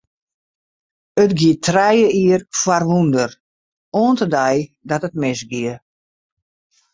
[1.23, 3.31] It gie trije jier foar wûnder,
[3.99, 4.57] oant de dei
[4.89, 5.75] dat it misgie.